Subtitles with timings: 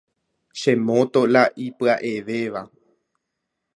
[0.59, 2.61] Che moto la ipya’evéva.